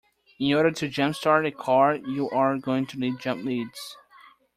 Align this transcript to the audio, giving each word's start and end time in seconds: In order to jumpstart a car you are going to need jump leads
In 0.39 0.51
order 0.55 0.71
to 0.71 0.89
jumpstart 0.89 1.45
a 1.45 1.51
car 1.51 1.93
you 1.93 2.27
are 2.31 2.57
going 2.57 2.87
to 2.87 2.97
need 2.99 3.19
jump 3.19 3.45
leads 3.45 3.95